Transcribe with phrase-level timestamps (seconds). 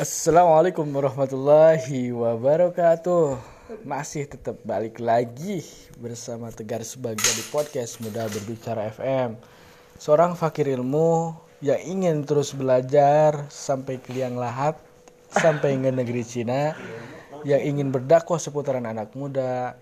[0.00, 3.36] Assalamualaikum warahmatullahi wabarakatuh.
[3.84, 5.60] Masih tetap balik lagi
[6.00, 9.36] bersama Tegar Sebagai di podcast Muda Berbicara FM
[10.00, 14.80] Seorang fakir ilmu yang ingin terus belajar sampai ke liang lahat
[15.36, 16.72] Sampai ke negeri Cina
[17.44, 19.76] Yang ingin berdakwah seputaran anak muda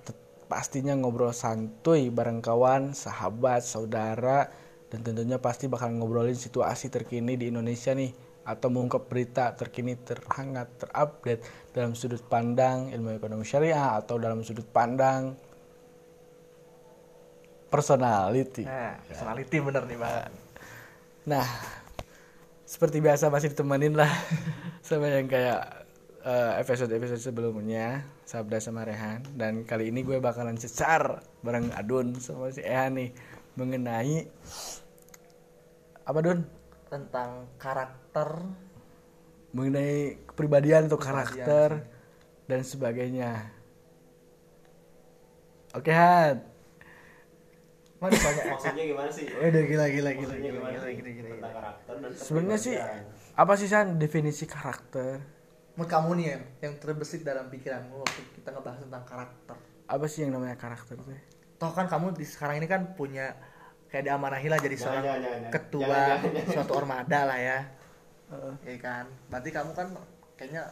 [0.51, 4.51] Pastinya ngobrol santuy bareng kawan, sahabat, saudara
[4.91, 10.73] Dan tentunya pasti bakal ngobrolin situasi terkini di Indonesia nih atau mengungkap berita terkini terhangat
[10.81, 11.45] terupdate
[11.77, 15.37] dalam sudut pandang ilmu ekonomi syariah atau dalam sudut pandang
[17.69, 18.65] personality.
[18.65, 20.33] Nah, personality bener nih bang.
[21.29, 21.45] Nah,
[22.65, 24.09] seperti biasa masih ditemenin lah
[24.89, 25.85] sama yang kayak
[26.25, 32.53] eh, episode-episode sebelumnya Sabda sama Rehan dan kali ini gue bakalan cecar bareng Adun sama
[32.53, 33.11] si Ehan nih
[33.57, 34.29] mengenai
[36.09, 36.41] apa Dun?
[36.89, 38.08] Tentang karakter
[39.51, 41.69] mengenai kepribadian atau karakter
[42.45, 43.33] dan sebagainya.
[45.77, 46.41] Oke Han,
[47.99, 50.71] Mana banyak maksudnya gimana sih udah gila gila gila maksudnya gila.
[50.71, 53.03] gila, sih gila, gila, tentang karakter dan Sebenarnya sih kepribadian.
[53.35, 55.19] apa sih San definisi karakter?
[55.75, 59.57] Menurut kamu nih yang, yang terbesit dalam pikiranmu waktu kita ngebahas tentang karakter.
[59.91, 61.19] Apa sih yang namanya karakter tuh?
[61.59, 63.35] Toh kan kamu di sekarang ini kan punya
[63.91, 66.03] kayak diamanahi lah jadi Jangan, seorang ketua
[66.55, 67.59] suatu ormada lah ya.
[68.29, 68.55] Heeh.
[68.65, 69.05] Ya kan.
[69.29, 69.89] Berarti kamu kan
[70.37, 70.65] kayaknya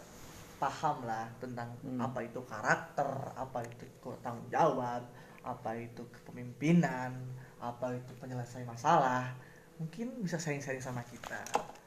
[0.57, 2.01] paham lah tentang Hmm.
[2.01, 3.85] apa itu karakter, apa itu
[4.25, 5.05] tanggung jawab,
[5.45, 7.13] apa itu kepemimpinan,
[7.61, 9.37] apa itu penyelesaian masalah.
[9.77, 11.37] Mungkin bisa sharing-sharing sama kita,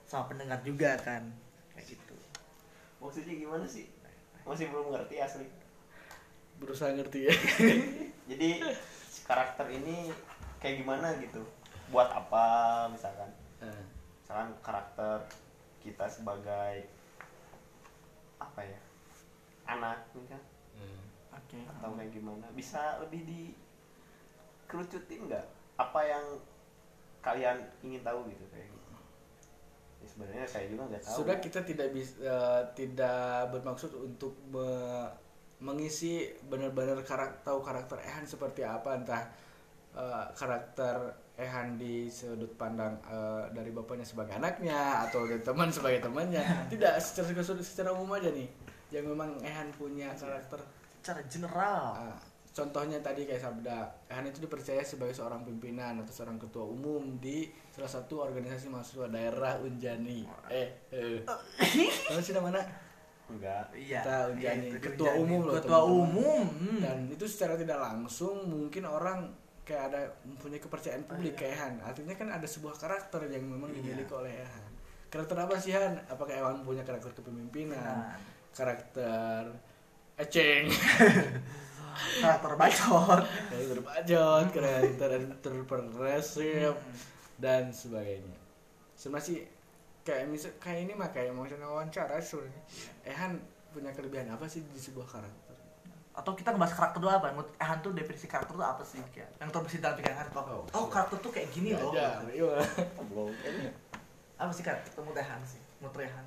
[0.05, 1.25] sama pendengar juga kan.
[1.73, 2.15] Kayak gitu.
[2.99, 3.87] maksudnya gimana sih
[4.43, 5.47] masih belum ngerti asli
[6.59, 7.35] Berusaha ngerti ya.
[8.29, 8.49] jadi
[9.07, 10.11] si karakter ini
[10.59, 11.39] kayak gimana gitu
[11.89, 12.43] buat apa
[12.91, 13.31] misalkan
[14.19, 15.23] misalkan karakter
[15.79, 16.87] kita sebagai
[18.39, 18.79] apa ya
[19.67, 20.43] anak kan?
[21.29, 21.59] Oke.
[21.65, 22.45] atau kayak gimana?
[22.53, 25.45] Bisa lebih dikerucutin nggak?
[25.77, 26.25] Apa yang
[27.21, 28.87] kalian ingin tahu gitu kayak gitu?
[29.99, 31.15] Ya, sebenarnya saya juga nggak tahu.
[31.21, 35.11] Sudah kita tidak bisa tidak bermaksud untuk me-
[35.59, 38.95] mengisi benar-benar karakter tahu karakter Ehan seperti apa.
[38.95, 39.23] Entah
[39.95, 46.03] eh, karakter Ehan di sudut pandang eh, dari bapaknya sebagai anaknya atau dari teman sebagai
[46.03, 48.51] temannya tidak secara secara, secara umum aja nih
[48.91, 50.59] yang memang Ehan punya karakter
[50.99, 51.83] Secara general.
[51.95, 52.19] Ah,
[52.49, 57.47] contohnya tadi kayak sabda Ehan itu dipercaya sebagai seorang pimpinan atau seorang ketua umum di
[57.71, 62.67] salah satu organisasi mahasiswa daerah Unjani eh eh Tahu sih namanya
[63.29, 64.01] enggak Iya.
[64.03, 64.67] Kita Unjani.
[64.67, 65.23] itu Ketua Unjani.
[65.23, 66.43] umum loh, Ketua umum.
[66.49, 66.79] hmm.
[66.81, 69.29] dan itu secara tidak langsung mungkin orang
[69.69, 71.73] kayak ada mempunyai kepercayaan publik kayak Han.
[71.85, 74.73] Artinya kan ada sebuah karakter yang memang dimiliki oleh Han.
[75.13, 76.01] Karakter apa sih Han?
[76.09, 77.77] Apakah Ewan punya karakter kepemimpinan?
[77.77, 78.17] Nah,
[78.49, 79.53] karakter
[80.17, 80.73] eceng
[82.25, 83.23] karakter bacot.
[83.29, 85.09] karakter bajot karakter
[85.45, 86.73] terprogresif
[87.37, 88.41] dan sebagainya.
[88.97, 89.39] Sebenarnya sih
[90.01, 92.63] kayak misal kayak ini mah kayak mau wawancara sebenarnya
[93.05, 93.37] Ehan
[93.69, 95.55] punya kelebihan apa sih di sebuah karakter
[96.19, 97.31] Atau kita ngebahas karakter dulu apa?
[97.31, 98.99] Menurut Ehan tuh definisi karakter tuh apa sih?
[99.09, 100.27] Kayak Yang terbesit dalam pikiran Ehan.
[100.35, 101.95] Oh, Oh, karakter tuh kayak gini loh.
[102.27, 102.59] Iya.
[103.01, 103.31] belum
[104.35, 105.61] Apa sih karakter menurut Ehan sih?
[105.79, 106.25] Menurut Ehan.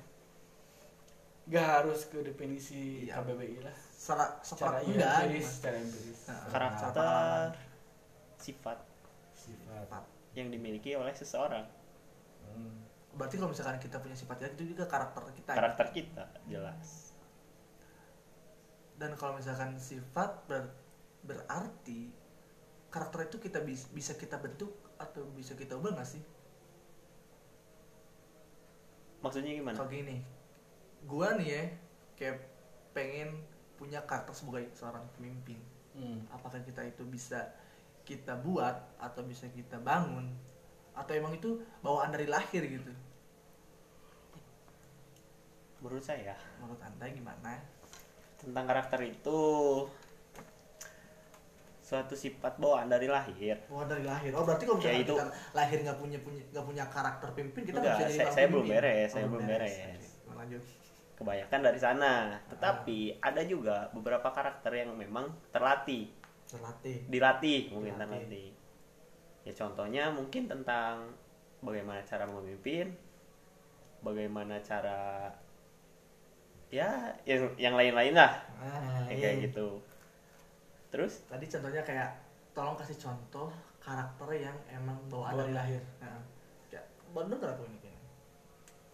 [1.45, 3.19] Gak harus ke definisi Iya.
[3.19, 3.77] KBBI lah.
[3.93, 5.13] Secara Secara iya, enggak.
[5.23, 6.19] empiris, secara empiris.
[6.25, 7.47] Nah, karakter
[8.35, 8.77] sifat
[9.33, 10.03] Sifat.
[10.33, 11.63] yang dimiliki oleh seseorang
[12.43, 12.85] Hmm.
[13.13, 15.49] Berarti kalau misalkan kita punya sifat jelek itu juga karakter kita.
[15.49, 15.57] ya?
[15.57, 17.02] karakter kita jelas
[19.03, 20.71] Dan kalau misalkan sifat ber-
[21.27, 22.07] berarti
[22.87, 26.23] karakter itu kita bis- bisa kita bentuk atau bisa kita ubah nggak sih?
[29.23, 30.19] maksudnya gimana Kalau gini,
[31.07, 31.63] gua nih ya
[32.19, 32.37] kayak
[32.91, 33.39] pengen
[33.79, 35.59] punya karakter sebagai seorang pemimpin.
[35.95, 36.23] Hmm.
[36.27, 37.51] Apakah kita itu bisa
[38.03, 40.27] kita buat atau bisa kita bangun
[40.91, 42.91] atau emang itu bawaan dari lahir gitu?
[45.83, 47.72] menurut saya Menurut anda gimana?
[48.43, 49.39] Tentang karakter itu
[51.79, 54.31] suatu sifat bawaan dari lahir Bawaan dari lahir.
[54.31, 57.61] Oh berarti kalau Ya, misalkan itu- kita lahir nggak punya punya nggak punya karakter pemimpin
[57.63, 59.75] kita nggak bisa jadi saya- saya belum beres, Oh, saya belum beres.
[60.33, 60.63] Lanjut.
[61.13, 62.13] kebanyakan dari sana
[62.49, 66.09] tetapi ada juga beberapa karakter yang memang terlatih
[66.49, 67.05] Terlatih.
[67.05, 68.09] dilatih mungkin Dilatih.
[68.17, 68.47] terlatih
[69.43, 71.13] ya contohnya mungkin tentang
[71.59, 72.97] bagaimana cara memimpin
[74.01, 75.31] bagaimana cara
[76.73, 76.89] ya
[77.29, 79.29] yang yang lain-lain lah Ah, yang iya.
[79.29, 79.77] kayak gitu
[80.89, 82.09] terus Tadi contohnya kayak
[82.57, 85.81] tolong kasih contoh karakter yang emang bawaan dari lahir.
[85.99, 86.17] Nah,
[86.71, 87.83] kayak bener nggak aku ini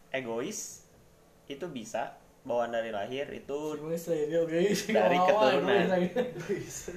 [0.09, 0.89] egois
[1.45, 3.77] itu bisa bawaan dari lahir itu?
[4.89, 5.85] Dari keturunan.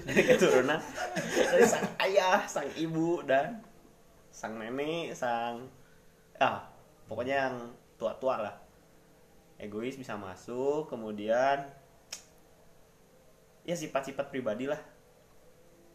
[0.08, 0.80] dari keturunan
[1.36, 3.60] dari sang ayah, sang ibu dan
[4.32, 5.60] sang nenek, sang
[6.40, 6.64] ah
[7.04, 7.56] pokoknya yang
[8.00, 8.54] tua-tua lah.
[9.62, 11.70] Egois bisa masuk, kemudian
[13.62, 14.82] ya sifat-sifat pribadi lah.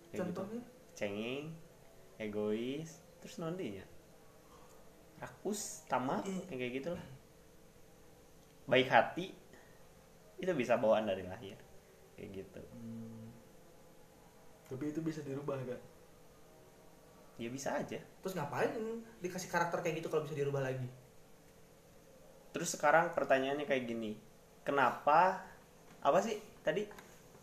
[0.08, 0.40] Kayak gitu.
[0.40, 0.62] Contohnya?
[0.96, 1.52] Cengeng,
[2.16, 3.84] egois, terus nondinya.
[5.20, 7.06] Rakus, tamak, kayak gitu lah.
[8.72, 9.36] Baik hati
[10.40, 11.60] itu bisa bawaan dari lahir.
[12.16, 12.62] Kayak gitu.
[14.68, 15.82] Tapi itu bisa dirubah gak?
[17.36, 18.00] Ya bisa aja.
[18.00, 18.72] Terus ngapain
[19.20, 20.88] dikasih karakter kayak gitu kalau bisa dirubah lagi?
[22.56, 24.18] Terus sekarang pertanyaannya kayak gini.
[24.64, 25.44] Kenapa
[26.04, 26.84] apa sih tadi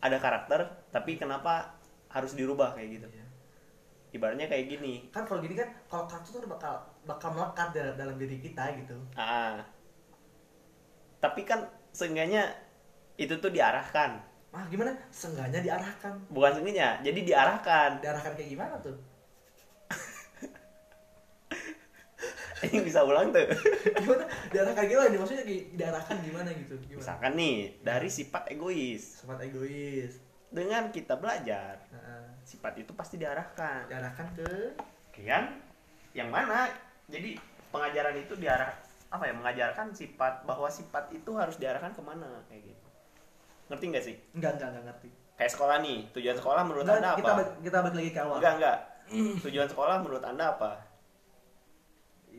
[0.04, 1.74] ada karakter tapi kenapa
[2.12, 3.06] harus dirubah kayak gitu?
[4.14, 5.10] Ibaratnya kayak gini.
[5.10, 8.94] Kan kalau gini kan kalau karakter tuh bakal bakal melekat dalam, dalam diri kita gitu.
[9.18, 9.58] Ah.
[11.18, 12.52] Tapi kan seenggaknya
[13.16, 14.22] itu tuh diarahkan.
[14.54, 14.94] Ah gimana?
[15.10, 16.14] Seenggaknya diarahkan.
[16.30, 17.98] Bukan seenggaknya, jadi diarahkan.
[17.98, 18.94] Diarahkan kayak gimana tuh?
[22.70, 23.44] Ini bisa ulang tuh.
[24.00, 24.24] Gimana?
[24.48, 25.06] Diarahkan gimana?
[25.08, 25.18] nih?
[25.18, 25.44] Maksudnya
[25.74, 26.74] diarahkan gimana gitu?
[26.80, 27.00] Gimana?
[27.00, 29.20] Misalkan nih, dari sifat egois.
[29.20, 30.18] Sobat egois.
[30.48, 33.86] Dengan kita belajar, Nah, sifat itu pasti diarahkan.
[33.86, 34.48] diarahkan ke
[35.10, 35.58] Kian
[36.12, 36.70] yang mana?
[37.06, 37.34] Jadi
[37.68, 38.70] pengajaran itu diarah
[39.08, 39.34] apa ya?
[39.34, 42.86] Mengajarkan sifat bahwa sifat itu harus diarahkan ke mana kayak gitu.
[43.66, 44.16] Ngerti nggak sih?
[44.32, 45.08] enggak enggak enggak ngerti.
[45.34, 47.42] Kayak sekolah nih, tujuan sekolah menurut Enggak, anda kita apa?
[47.58, 48.36] kita balik lagi ke awal.
[48.38, 48.78] Enggak enggak.
[49.44, 50.70] Tujuan sekolah menurut anda apa?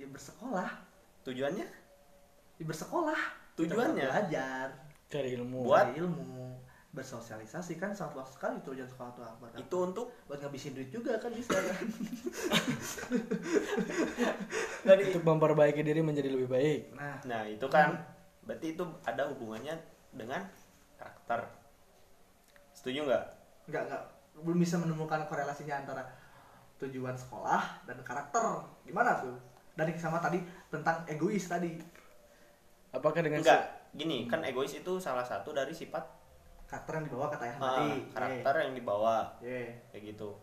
[0.06, 0.70] Ya, bersekolah.
[1.26, 1.66] Tujuannya?
[2.62, 3.22] Ya, bersekolah.
[3.58, 4.06] Tujuannya?
[4.06, 4.68] Belajar.
[5.10, 5.66] Cari ilmu.
[5.66, 5.90] Buat?
[5.90, 6.62] Cari ilmu.
[6.94, 9.46] Bersosialisasi kan sangat luas sekali tujuan sekolah tuh apa?
[9.58, 11.82] Itu untuk buat ngabisin duit juga kan bisa kan.
[14.88, 16.82] dari Untuk memperbaiki diri menjadi lebih baik.
[16.94, 17.98] Nah, Nah, itu kan
[18.46, 19.76] berarti itu ada hubungannya
[20.14, 20.46] dengan
[21.02, 21.50] karakter.
[22.78, 23.26] Setuju nggak?
[23.66, 24.04] enggak enggak
[24.46, 26.06] belum bisa menemukan korelasinya antara
[26.78, 28.62] tujuan sekolah dan karakter.
[28.86, 29.55] Gimana tuh?
[29.76, 31.76] Dari sama tadi tentang egois tadi.
[32.90, 33.92] Apakah dengan Enggak.
[33.92, 36.04] Gini, kan egois itu salah satu dari sifat
[36.66, 37.90] Karakter yang dibawa kata yang ah, tadi.
[38.10, 39.70] karakter yang dibawa Ye.
[39.94, 40.34] kayak gitu.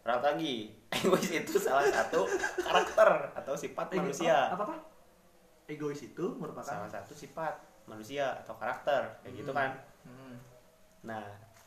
[0.00, 2.22] Rat lagi, egois itu salah satu
[2.56, 4.48] karakter atau sifat Ego- manusia.
[4.48, 4.76] Apa apa?
[5.66, 9.58] Egois itu merupakan Salah satu sifat manusia atau karakter kayak gitu Hmm.
[9.58, 9.70] kan.
[10.04, 10.34] Hmm.
[11.02, 11.24] Nah,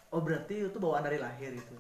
[0.08, 1.76] Oh berarti itu bawaan dari lahir itu.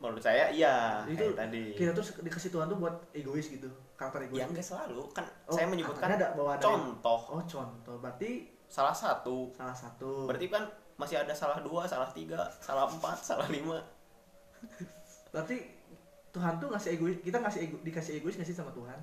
[0.00, 1.62] Menurut saya iya itu kayak tadi.
[1.76, 4.40] kita tuh dikasih Tuhan tuh buat egois gitu, karakter egois.
[4.40, 8.30] Ya enggak selalu, kan Oh, saya menyebutkan ada bawaan dari- contoh Oh contoh, berarti
[8.64, 9.52] salah satu.
[9.52, 10.24] salah satu.
[10.24, 10.64] Berarti kan
[10.96, 13.76] masih ada salah dua, salah tiga, salah empat, salah lima.
[15.28, 15.68] Berarti
[16.30, 18.96] Tuhan tuh ngasih egois, kita ngasih ego, dikasih egois ngasih sama Tuhan.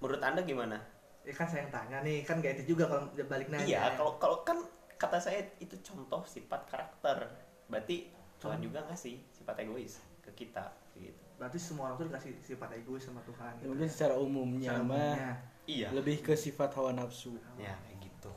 [0.00, 0.76] Menurut anda gimana?
[1.20, 3.64] Ya kan saya yang tanya nih, kan gak itu juga kalau balik nanya.
[3.64, 4.60] Iya, kalau kalau kan
[4.96, 7.28] kata saya itu contoh sifat karakter.
[7.68, 8.08] Berarti
[8.40, 10.64] Tuhan juga ngasih sifat egois ke kita
[10.94, 11.20] gitu.
[11.36, 13.52] Berarti semua orang tuh dikasih sifat egois sama Tuhan.
[13.56, 15.32] Ya, mungkin secara umumnya Secara mah umumnya.
[15.64, 15.88] Iya.
[15.92, 17.36] lebih ke sifat hawa nafsu.
[17.54, 18.32] Ya kayak gitu.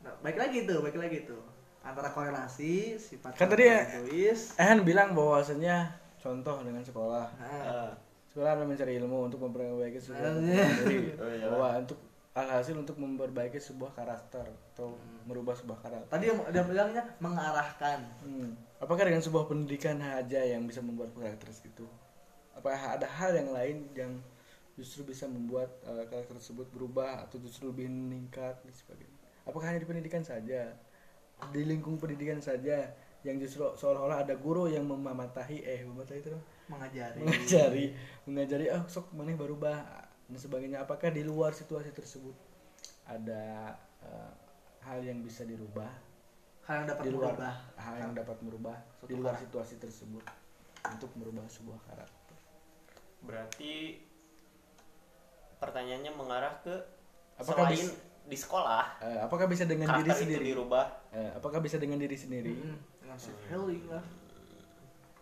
[0.00, 1.42] Nah, baik lagi tuh, baik lagi tuh.
[1.80, 4.54] Antara korelasi sifat Kan tadi ya- egois.
[4.56, 7.26] Ehan bilang bahwasanya contoh dengan sekolah.
[7.34, 7.92] Nah, Eh,
[8.24, 11.12] Sekolah adalah mencari ilmu untuk memperbaiki sebuah Ah, diri.
[11.20, 11.46] Oh, iya.
[11.46, 12.00] Bahwa untuk
[12.32, 16.08] alhasil untuk memperbaiki sebuah karakter atau merubah sebuah karakter.
[16.08, 18.00] tadi yang dia bilangnya mengarahkan.
[18.24, 18.56] Hmm.
[18.82, 21.86] Apakah dengan sebuah pendidikan aja yang bisa membuat karakter itu?
[22.58, 24.18] Apakah ada hal yang lain yang
[24.74, 29.18] justru bisa membuat uh, karakter tersebut berubah atau justru lebih meningkat dan sebagainya?
[29.46, 30.74] Apakah hanya di pendidikan saja,
[31.54, 32.90] di lingkung pendidikan saja
[33.22, 36.34] yang justru seolah-olah ada guru yang memamatahi eh mematahi itu
[36.66, 37.22] mengajari.
[37.22, 37.86] mengajari
[38.26, 39.78] mengajari ah sok mana berubah
[40.26, 42.34] dan sebagainya apakah di luar situasi tersebut
[43.06, 44.34] ada uh,
[44.82, 45.90] hal yang bisa dirubah
[46.62, 47.54] Hal yang dapat di luar merubah.
[47.76, 49.44] hal yang dapat merubah Suatu di luar karakter.
[49.44, 50.24] situasi tersebut
[50.88, 52.36] untuk merubah sebuah karakter
[53.20, 54.02] berarti
[55.58, 56.74] pertanyaannya mengarah ke
[57.34, 61.76] Apakah selain bis- di sekolah Eh, apakah bisa dengan diri sendiri dirubah Eh, apakah bisa
[61.76, 64.04] dengan diri sendiri Hmm, dengan self healing lah.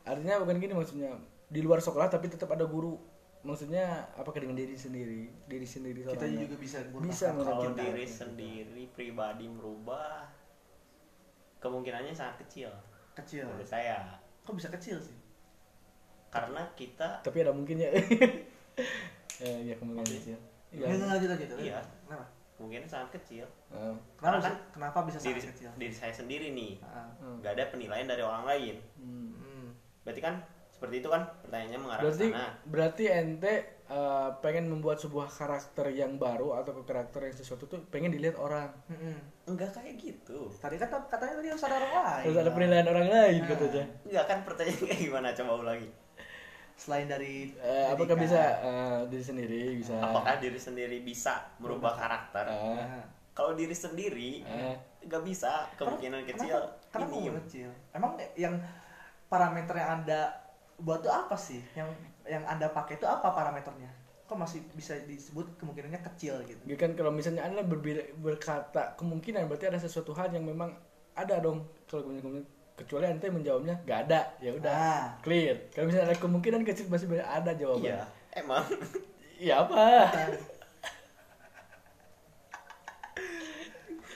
[0.02, 1.12] artinya bukan gini maksudnya
[1.46, 2.96] di luar sekolah tapi tetap ada guru
[3.40, 7.80] maksudnya apakah dengan diri sendiri diri sendiri Kita juga bisa Bisa kalau kita.
[7.82, 10.28] diri sendiri pribadi merubah
[11.60, 12.72] kemungkinannya sangat kecil
[13.12, 13.44] kecil.
[13.44, 15.14] menurut saya Kok bisa kecil sih?
[16.28, 17.90] karena kita tapi ada mungkin ya
[19.36, 20.38] ya ya kemungkinan kecil
[20.70, 20.86] Iya.
[20.86, 21.48] iya lanjut lanjut.
[21.58, 21.82] Iya.
[22.04, 22.26] Kenapa?
[22.54, 25.70] kemungkinan sangat kecil Eh, Kenapa kan kenapa bisa diri, sangat kecil?
[25.74, 27.40] diri saya sendiri nih Ah, hmm.
[27.40, 29.30] nggak ada penilaian dari orang lain Hmm.
[29.34, 29.66] hmm.
[30.00, 30.34] berarti kan
[30.80, 32.48] seperti itu kan pertanyaannya mengarah berarti ke sana.
[32.64, 37.84] berarti ente eh, pengen membuat sebuah karakter yang baru atau ke karakter yang sesuatu tuh
[37.86, 38.72] pengen dilihat orang.
[38.88, 39.20] Mm-mm.
[39.44, 40.48] enggak kayak gitu.
[40.56, 42.24] Tadi kan katanya tadi harus ada orang lain.
[42.24, 43.48] harus ada penilaian orang lain Nah.
[43.50, 43.84] katanya.
[44.02, 45.28] Enggak kan pertanyaannya kayak gimana?
[45.30, 45.88] Coba ulangi
[46.74, 50.00] Selain dari Eh, apakah bisa eh, diri sendiri bisa?
[50.00, 52.48] Apakah diri sendiri bisa merubah karakter?
[52.48, 53.04] Nah.
[53.30, 54.40] kalau diri sendiri
[55.02, 55.68] nggak bisa.
[55.76, 56.56] Kemungkinan Kenapa- kecil
[56.88, 57.68] Kenapa ini kemungkinan kecil?
[57.90, 58.54] Emang yang
[59.26, 60.39] parameter yang anda
[60.80, 61.60] buat tuh apa sih?
[61.72, 61.88] Yang
[62.24, 63.90] yang anda pakai itu apa parameternya?
[64.24, 66.62] Kok masih bisa disebut kemungkinannya kecil gitu?
[66.64, 70.72] Ya kan kalau misalnya anda berbeda, berkata kemungkinan berarti ada sesuatu hal yang memang
[71.14, 72.46] ada dong kalau kemungkinan
[72.78, 75.06] kecuali ente menjawabnya nggak ada ya udah Ah.
[75.20, 78.64] clear kalau misalnya ada kemungkinan kecil masih ada jawaban iya emang
[79.44, 80.08] iya apa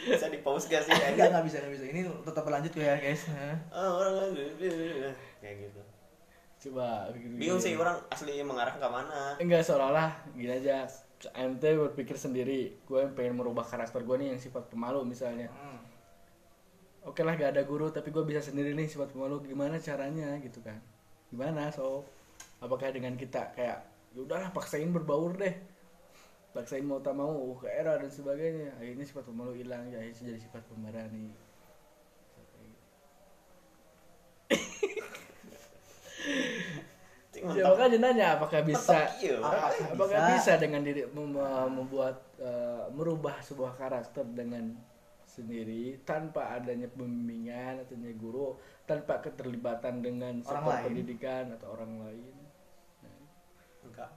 [0.04, 1.84] bisa di pause gak sih Enggak, nggak bisa, nggak bisa.
[1.88, 3.24] Ini tetap berlanjut kok ya guys.
[3.72, 4.36] Oh, orang
[5.40, 5.80] kayak gitu
[6.64, 9.36] coba bingung sih orang asli mengarah ke mana?
[9.36, 10.88] Enggak seolah-olah gini aja.
[11.36, 15.52] Ente berpikir sendiri gue pengen merubah karakter gue nih yang sifat pemalu misalnya.
[15.52, 15.80] Hmm.
[17.04, 19.44] oke lah gak ada guru tapi gue bisa sendiri nih sifat pemalu.
[19.44, 20.80] Gimana caranya gitu kan?
[21.28, 22.04] Gimana so
[22.64, 23.84] apakah dengan kita kayak
[24.16, 25.52] ya udahlah paksain berbaur deh.
[26.56, 28.72] Paksain mau tak mau ke era dan sebagainya.
[28.80, 31.32] Akhirnya sifat pemalu hilang ya akhirnya jadi sifat pemberani
[37.34, 39.10] ya makanya nanya apakah bisa.
[39.10, 40.30] Apakah apakah bisa?
[40.38, 41.34] bisa dengan diri mem-
[41.74, 44.70] membuat eh, merubah sebuah karakter dengan
[45.26, 48.48] sendiri tanpa adanya pembimbingan atau guru
[48.86, 50.84] tanpa keterlibatan dengan Orang lain.
[50.86, 52.34] pendidikan atau orang lain
[53.82, 54.10] enggak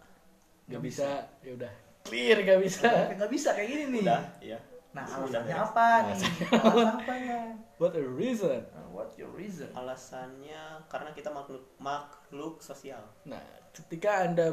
[0.69, 1.73] nggak bisa ya udah
[2.05, 2.87] clear nggak bisa
[3.17, 4.03] Nggak bisa kayak gini nih.
[4.05, 4.59] udah iya
[4.98, 6.18] Nah, alasannya apa nih?
[6.50, 7.39] Alasan apanya?
[7.77, 9.70] what a reason Nah, What your reason?
[9.72, 13.38] alasannya karena kita makhluk makhluk sosial nah
[13.70, 14.50] ketika anda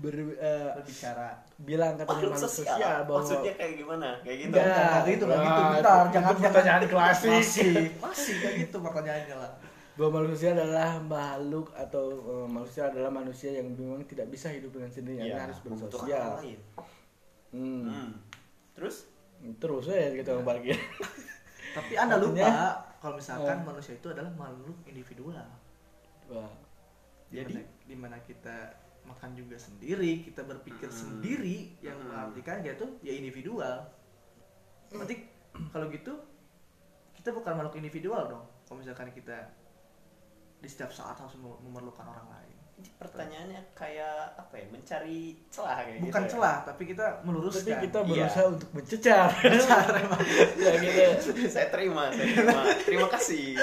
[0.00, 1.44] ber- eh, Berbicara.
[1.60, 5.24] bilang katanya makhluk makhluk sosial, sosial bahwa maksudnya kayak gimana kayak gitu Enggak, enggak gitu,
[5.28, 5.60] enggak gitu.
[5.60, 7.28] Wah, Bentar, itu jangan pertanyaan klasik.
[7.30, 9.52] Masih, masih kayak gitu pertanyaannya lah.
[9.92, 14.48] bahwa makhluk sosial adalah makhluk atau eh, makhluk sosial adalah manusia yang memang tidak bisa
[14.48, 16.30] hidup dengan sendirinya Iya, Dia harus bersosial
[17.52, 17.84] hmm.
[17.84, 18.10] Hmm.
[18.72, 19.11] terus
[19.58, 20.62] terus ya gitu orang balik
[21.72, 22.68] Tapi Anda Artinya- lupa
[22.98, 23.64] kalau misalkan Eh.
[23.64, 25.48] manusia itu adalah makhluk individual.
[26.28, 26.52] Wah.
[27.28, 27.56] Jadi?
[27.82, 31.00] di mana kita makan juga sendiri, kita berpikir Hmm.
[31.18, 32.06] sendiri yang Hmm.
[32.06, 33.88] mengartikan dia tuh ya individual.
[34.88, 35.16] Berarti
[35.72, 36.12] kalau gitu
[37.14, 38.44] kita bukan makhluk individual dong.
[38.62, 39.48] Kalau misalkan kita
[40.58, 42.51] di setiap saat harus mem- memerlukan orang lain.
[42.82, 46.32] Ini pertanyaannya kayak apa ya mencari celah kayak Bukan gitu ya.
[46.34, 47.62] celah, tapi kita meluruskan.
[47.62, 48.08] tapi kita Iya.
[48.26, 49.28] berusaha untuk mencecar.
[50.58, 51.00] Ya gitu
[51.46, 52.60] saya terima saya terima.
[52.82, 53.54] Terima kasih.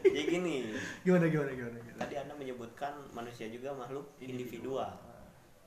[0.00, 0.56] Jadi gini.
[1.02, 1.76] Gimana gimana gimana.
[1.76, 1.98] gimana.
[1.98, 4.94] tadi anda menyebutkan manusia juga makhluk individual.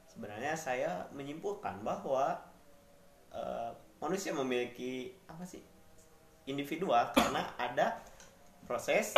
[0.08, 2.40] Sebenarnya saya menyimpulkan bahwa
[3.30, 3.70] eh,
[4.00, 5.60] manusia memiliki apa sih?
[6.46, 8.00] Individual karena ada
[8.64, 9.12] proses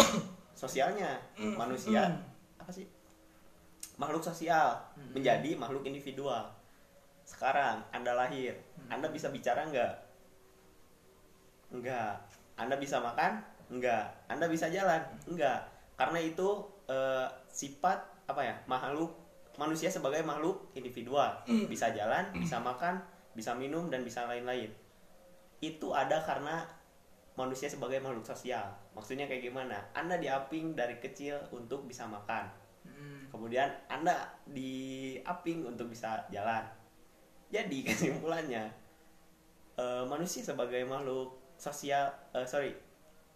[0.54, 1.22] sosialnya.
[1.38, 2.10] Manusia
[2.56, 2.88] apa sih
[3.96, 5.20] makhluk sosial Mm.
[5.20, 6.52] menjadi makhluk individual.
[7.25, 8.54] Sekarang anda lahir.
[8.88, 9.94] Anda bisa bicara nggak
[11.74, 12.14] enggak.
[12.56, 13.42] Anda bisa makan?
[13.68, 14.14] Enggak.
[14.32, 15.02] Anda bisa jalan?
[15.28, 15.66] Enggak.
[15.96, 16.48] Karena itu
[16.86, 17.98] eh, sifat
[18.30, 19.10] apa ya makhluk
[19.56, 21.42] manusia sebagai makhluk individual.
[21.48, 23.00] Bisa jalan bisa makan
[23.36, 24.72] bisa minum dan bisa lain-lain.
[25.60, 26.64] Itu ada karena
[27.36, 28.64] manusia sebagai makhluk sosial.
[28.96, 29.75] Maksudnya kayak gimana?
[29.92, 32.48] Anda diaping dari kecil untuk bisa makan.
[32.48, 32.64] Hmm.
[33.36, 34.15] Kemudian anda
[34.48, 36.63] diaping untuk bisa jalan.
[37.51, 38.63] Jadi kesimpulannya
[39.80, 42.72] eh, manusia sebagai makhluk sosial eh, sorry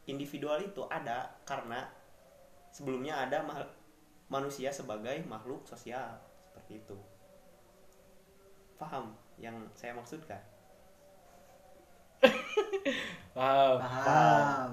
[0.10, 1.88] individual itu ada karena
[2.76, 3.72] sebelumnya ada ma-
[4.32, 6.20] manusia sebagai makhluk sosial.
[6.50, 6.98] Seperti itu.
[8.80, 10.42] Paham yang saya maksudkan?
[13.36, 14.56] Wow Paham.
[14.66, 14.69] Nah,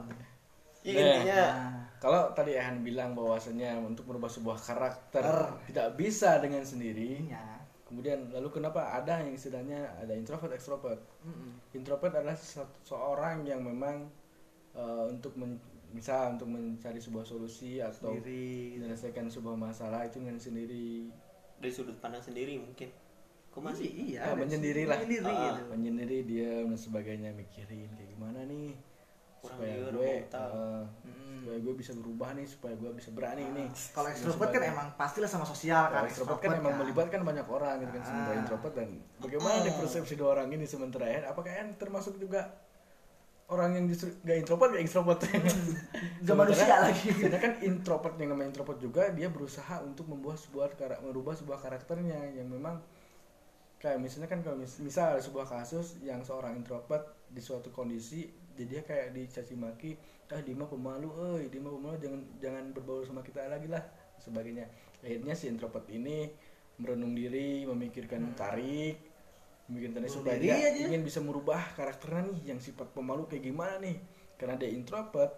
[1.99, 5.41] kalau tadi Ehan bilang bahwasanya untuk merubah sebuah karakter Er.
[5.67, 7.57] tidak bisa dengan sendiri iya.
[7.83, 11.57] kemudian lalu kenapa ada yang istilahnya ada introvert extrovert Mm-mm.
[11.73, 14.07] introvert adalah se- seorang yang memang
[14.73, 18.77] eh, untuk men- misal untuk mencari sebuah solusi atau Sendiri.
[18.77, 21.09] menyelesaikan sebuah masalah itu dengan sendiri
[21.57, 22.91] dari sudut pandang sendiri mungkin
[23.49, 25.01] kok masih Iya, Ah, menyendiri lah.
[25.01, 25.47] Menyendiri Ah.
[25.49, 25.63] gitu.
[25.71, 28.77] menyendiri dia dan sebagainya mikirin kayak gimana nih
[29.47, 30.13] Kurang supaya liur, gue
[31.07, 31.39] Mm.
[31.39, 34.89] supaya gue bisa berubah nih supaya gue bisa berani nih Kalau Dan extrovert kan emang
[34.93, 35.95] pastilah sama sosial kan.
[35.97, 38.41] Kalau extrovert kan emang melibatkan banyak orang gitu kan sementara Ah.
[38.41, 42.51] introvert dan bagaimana nih persepsi dua orang ini sementara Ehan apakah Ehan termasuk juga
[43.47, 45.23] orang yang justru gak introvert gak extrovert
[46.27, 47.15] Gak manusia lagi.
[47.15, 51.55] karena kan introvert yang namanya introvert juga dia berusaha untuk membuat sebuah kara- merubah sebuah
[51.57, 52.83] karakternya yang memang
[53.77, 58.27] kayak misalnya kan kalau mis- misal ada sebuah kasus yang seorang introvert di suatu kondisi
[58.57, 59.93] jadi dia kayak dicaci maki
[60.33, 61.09] ah dia mah pemalu
[61.39, 63.85] eh dia mah pemalu jangan jangan berbaur sama kita lagi lah
[64.19, 64.67] sebagainya.
[65.05, 66.33] Akhirnya si introvert ini
[66.81, 68.97] merenung diri memikirkan tarik
[69.69, 70.89] memikirkan tarik supaya dia aja.
[70.89, 73.97] ingin bisa merubah karakternya nih yang sifat pemalu kayak gimana nih?
[74.41, 75.33] Karena dia introvert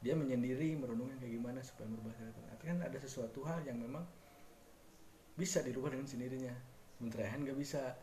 [0.00, 2.42] dia menyendiri merenungkan kayak gimana supaya merubah karakter.
[2.52, 4.04] Artinya kan ada sesuatu hal yang memang
[5.34, 6.54] bisa dirubah dengan sendirinya.
[7.00, 7.96] Sementara Han nggak bisa.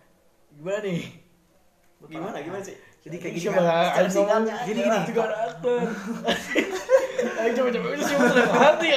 [0.57, 1.26] Gimana nih
[2.06, 2.77] Gimana gimana sih?
[3.01, 3.63] Jadi kayak gini kan.
[3.66, 4.98] secara singkatnya gini gini.
[5.01, 5.82] itu karakter
[7.42, 8.89] ayo coba coba itu cuma dalam hati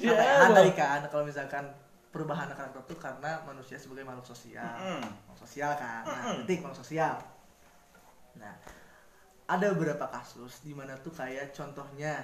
[0.00, 0.56] Ya, Bang.
[0.56, 1.64] tadi kan kalau misalkan
[2.08, 4.64] perubahan karakter itu karena manusia sebagai makhluk sosial.
[4.80, 5.04] Mm.
[5.04, 6.02] Makhluk sosial kan.
[6.08, 7.20] Nah, detik makhluk sosial.
[8.40, 8.56] Nah,
[9.44, 12.16] ada beberapa kasus di mana tuh kayak contohnya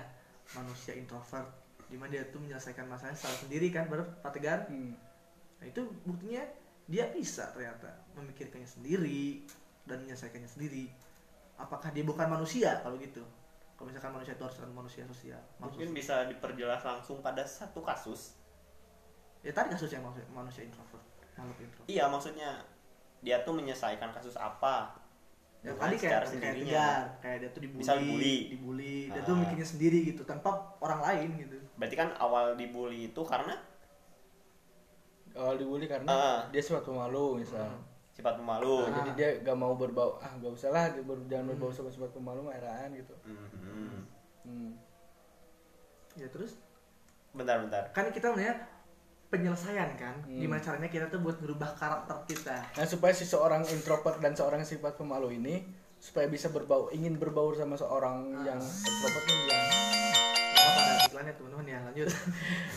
[0.57, 1.53] manusia introvert
[1.93, 4.73] di mana dia tuh menyelesaikan masalahnya secara sendiri kan, bener Pak Tegar?
[4.73, 4.97] Hmm.
[5.61, 6.49] Nah, itu buktinya
[6.87, 9.43] dia bisa ternyata memikirkannya sendiri
[9.85, 10.87] dan menyelesaikannya sendiri.
[11.59, 13.23] Apakah dia bukan manusia kalau gitu?
[13.76, 15.43] Kalau misalkan manusia itu harus manusia sosial.
[15.59, 18.38] Mungkin bisa diperjelas langsung pada satu kasus.
[19.45, 21.05] ya tadi kasus yang manusia, manusia introvert,
[21.38, 21.87] makhluk introvert.
[21.87, 22.50] Iya, maksudnya
[23.23, 24.90] dia tuh menyelesaikan kasus apa?
[25.62, 26.83] Ya, tadi kayak kayak sendirinya.
[26.83, 28.37] Tegar, kayak dia tuh dibully, Misal dibully.
[28.50, 29.26] dibully, dia Ah.
[29.26, 30.50] tuh mikirnya sendiri gitu tanpa
[30.83, 31.57] orang lain gitu.
[31.78, 33.55] Berarti kan awal dibully itu karena
[35.37, 36.38] awal dibully karena Ah.
[36.49, 37.81] dia suatu malu misal Hmm.
[38.11, 38.81] sifat pemalu.
[38.83, 41.76] Nah, jadi dia gak mau berbau ah gak usah lah dia ber- jangan berbau Hmm.
[41.78, 44.00] sama sifat pemalu mah eraan gitu Mhm.
[44.43, 44.71] hmm.
[46.16, 46.57] Ya terus
[47.31, 47.93] Bentar, bentar.
[47.93, 48.57] kan kita namanya
[49.26, 50.38] penyelesaian kan, Hmm.
[50.38, 52.57] gimana caranya kita tuh buat ngerubah karakter kita.
[52.73, 55.66] nah supaya si seorang introvert dan seorang sifat pemalu ini
[55.99, 58.45] supaya bisa berbau ingin berbaur sama seorang Ah.
[58.47, 59.66] yang extrovert nih yang
[61.17, 62.09] iklannya teman-teman ya lanjut.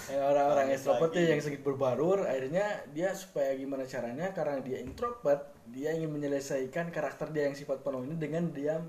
[0.08, 1.20] yang orang-orang lagi.
[1.20, 2.66] nih yang sedikit berbaur akhirnya
[2.96, 8.08] dia supaya gimana caranya karena dia introvert dia ingin menyelesaikan karakter dia yang sifat pemalu
[8.08, 8.88] ini dengan diam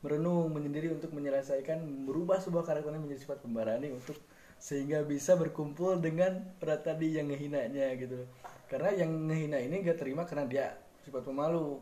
[0.00, 4.16] merenung menyendiri untuk menyelesaikan merubah sebuah karakternya menjadi sifat pemberani untuk
[4.56, 8.24] sehingga bisa berkumpul dengan orang tadi yang ngehinanya gitu
[8.72, 10.66] karena yang ngehina ini gak terima karena dia
[11.04, 11.76] sifat pemalu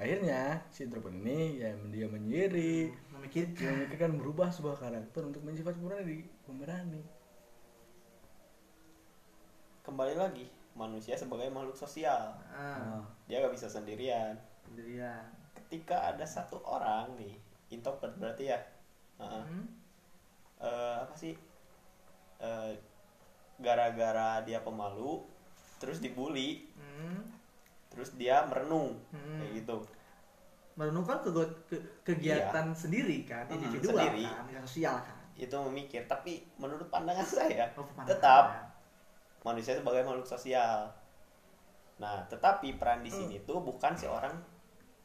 [0.00, 3.56] akhirnya si introvert ini ya dia menyendiri Memikirkan.
[3.56, 7.02] dia memikirkan merubah sebuah karakter untuk menjadi sifat pemberani pemberani
[9.80, 12.32] Kembali lagi, manusia sebagai makhluk sosial.
[12.48, 14.32] Ah, Nah, Dia gak bisa sendirian.
[14.64, 15.28] sendirian.
[15.54, 17.36] Ketika ada satu orang nih,
[17.70, 18.60] introvert berarti ya.
[19.20, 19.44] Heeh.
[19.44, 19.68] Hmm.
[20.58, 21.36] Eh, apa sih?
[22.40, 22.72] Eh,
[23.56, 25.20] gara-gara dia pemalu,
[25.76, 27.20] terus dibully, Hmm.
[27.88, 29.36] terus dia merenung Hmm.
[29.38, 29.76] kayak gitu.
[30.74, 31.30] Merenungkan ke,
[31.70, 34.26] ke- kegiatan sendiri kan, Hmm, individual sendiri.
[34.26, 35.14] kan, yang sosial kan.
[35.38, 38.10] Itu memikir, tapi menurut pandangan saya Oh, pemandangan.
[38.10, 38.44] tetap
[39.46, 40.90] manusia sebagai makhluk sosial.
[42.02, 43.18] Nah, tetapi peran di Hmm.
[43.22, 44.34] sini tuh bukan si orang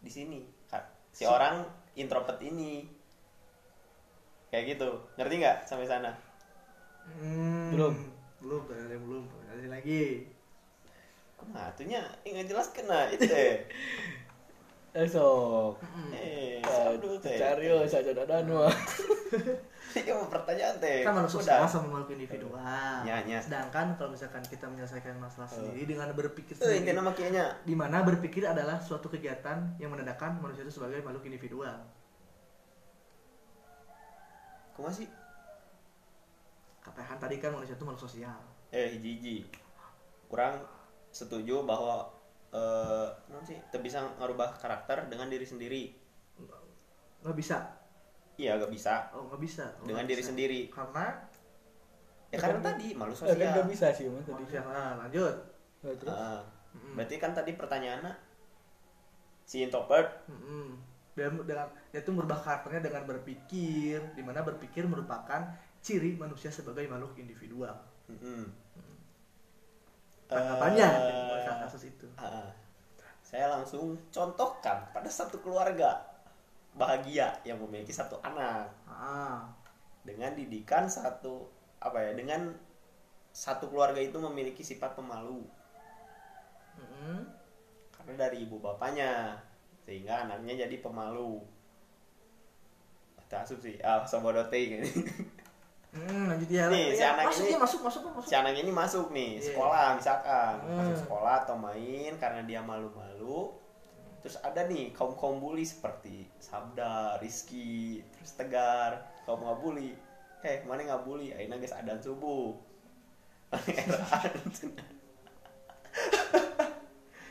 [0.01, 0.39] di sini,
[0.71, 1.55] Ka- si orang
[1.97, 2.89] introvert ini.
[4.49, 6.12] Kayak gitu, ngerti nggak sampai sana?
[7.05, 7.71] Hmm.
[7.73, 7.95] Belum.
[8.39, 9.23] Belum, ada yang belum.
[9.51, 10.23] Ada lagi.
[11.53, 13.25] Nah, itunya nggak jelas kena itu.
[14.93, 15.06] eh.
[15.06, 15.73] esok.
[16.13, 16.62] Eh,
[17.21, 17.38] teh.
[17.38, 18.49] cari yo saja dadan
[19.89, 21.02] Ini mau pertanyaan teh.
[21.02, 21.65] kan makhluk Udah.
[21.65, 23.02] sama makhluk individual.
[23.02, 23.41] Ya, ya.
[23.41, 26.86] Sedangkan kalau misalkan kita menyelesaikan masalah sendiri dengan berpikir Itu sendiri,
[27.65, 31.73] di mana berpikir adalah suatu kegiatan yang menandakan manusia itu sebagai makhluk individual.
[34.78, 35.10] Kumaha sih?
[36.86, 38.38] Kata Han tadi kan manusia itu makhluk sosial.
[38.69, 39.49] Eh, hiji-hiji.
[40.30, 40.62] Kurang
[41.10, 42.18] setuju bahwa
[42.49, 45.83] eh non sih, bisa ngerubah karakter dengan diri sendiri.
[47.21, 47.57] Nggak bisa.
[48.39, 49.12] Iya, gak bisa.
[49.12, 49.67] Oh, nggak bisa.
[49.83, 50.29] Oh, Dengan nggak diri bisa.
[50.31, 50.59] sendiri.
[50.71, 51.05] Karena
[52.29, 53.57] Ya karena tadi malu kan sosial.
[53.57, 54.62] gak bisa sih mas tadi manusia.
[54.62, 55.35] Nah, lanjut.
[55.81, 56.41] Nah, terus Ah,
[56.93, 58.13] berarti kan tadi pertanyaannya
[59.43, 60.77] si introvert Mm-mm.
[61.17, 65.41] Dan dengan yaitu merubah karakternya dengan berpikir, di mana berpikir merupakan
[65.81, 67.75] ciri manusia sebagai makhluk individual.
[68.07, 68.45] mm-mm.
[70.29, 70.87] Tanggapannya
[71.33, 72.05] melihat kasus itu.
[72.13, 72.53] ah,
[73.25, 75.97] saya langsung contohkan pada satu keluarga
[76.77, 78.69] bahagia yang memiliki satu anak.
[78.85, 79.49] Ah,
[80.05, 81.49] dengan didikan satu
[81.81, 82.53] apa ya dengan
[83.33, 85.43] satu keluarga itu memiliki sifat pemalu.
[86.79, 87.27] Mm-mm.
[87.91, 89.35] karena dari ibu bapaknya
[89.83, 91.43] sehingga anaknya jadi pemalu.
[93.29, 94.81] Asup sih ah sobodote ini
[96.01, 96.63] Hmm, lanjut ya.
[96.67, 98.23] Nih, si Ya, anak masuk, ini- ya, masuk, masuk, masuk.
[98.23, 99.45] si anak ini masuk nih Iya.
[99.45, 100.77] sekolah misalkan Hmm.
[100.77, 103.51] masuk sekolah atau main karena dia malu-malu
[104.19, 108.91] terus ada nih kaum kaum bully seperti Sabda, Rizky, terus Tegar,
[109.23, 109.95] kaum nggak bully.
[110.41, 111.31] Eh, mana nggak bully?
[111.31, 112.55] Aina guys adan subuh.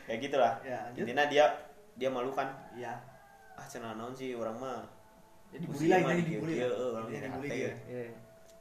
[0.05, 0.57] Ya gitulah.
[0.63, 1.05] Ya, lanjut.
[1.05, 1.45] Intinya dia
[1.95, 2.49] dia malu kan.
[2.73, 2.97] Iya.
[3.53, 4.81] Ah cenah naon sih orang mah.
[5.51, 6.55] Jadi Usia bully lah mah ini di- dibully.
[6.57, 7.57] iya, eh, orang dibully ya.
[7.61, 7.73] ya.
[7.87, 8.11] Iya.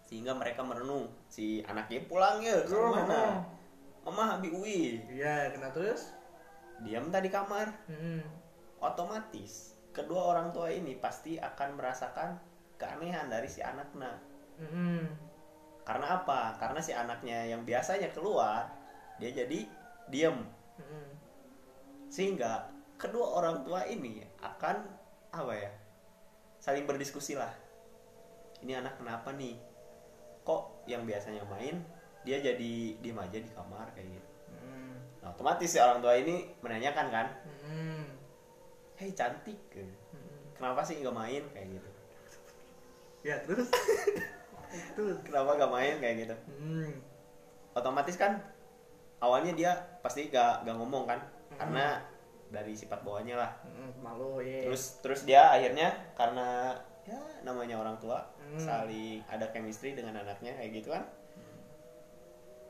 [0.07, 3.43] Sehingga mereka merenung si anaknya pulang ya ke Oh, mana?
[4.07, 5.03] Mama Abi Uwi.
[5.11, 6.15] Iya, kena terus?
[6.81, 7.67] Diam tadi kamar.
[7.91, 8.23] Mm-mm.
[8.77, 12.37] otomatis kedua orang tua ini pasti akan merasakan
[12.77, 14.13] keanehan dari si anaknya.
[14.61, 15.09] Mm-mm.
[15.81, 16.53] Karena apa?
[16.61, 18.69] Karena si anaknya yang biasanya keluar,
[19.17, 19.65] dia jadi
[20.13, 20.37] diem.
[20.77, 21.07] Mm-mm.
[22.13, 22.69] Sehingga
[23.01, 24.85] kedua orang tua ini akan
[25.33, 25.73] apa ya?
[26.61, 27.49] Saling berdiskusi lah.
[28.61, 29.57] Ini anak kenapa nih?
[30.47, 31.83] Kok yang biasanya main
[32.23, 34.29] dia jadi diem aja di kamar kayak gitu.
[34.49, 34.95] Mm-mm.
[35.19, 38.03] Nah, otomatis si orang tua ini menanyakan kan, Mm-mm.
[38.95, 40.55] "Hei cantik, Mm-mm.
[40.55, 41.89] kenapa sih nggak main kayak gitu?"
[43.23, 43.67] Ya, terus?
[44.67, 45.03] Itu.
[45.27, 46.91] kenapa gak main kayak gitu Mm.
[47.71, 48.35] otomatis kan
[49.17, 51.57] awalnya dia pasti gak, gak ngomong kan Hmm.
[51.57, 52.03] karena
[52.47, 54.67] dari sifat bawahnya lah Mm, malu ya.
[54.67, 56.75] terus terus dia akhirnya karena
[57.07, 58.55] ya namanya orang tua Hmm.
[58.57, 61.03] saling ada chemistry dengan anaknya kayak gitu kan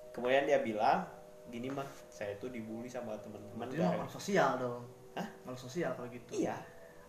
[0.09, 1.05] kemudian dia bilang
[1.47, 4.83] gini mah saya tuh dibully sama teman-teman gara- malu sosial dong.
[5.13, 5.27] Hah?
[5.41, 6.33] Malu sosial kalau gitu.
[6.35, 6.57] iya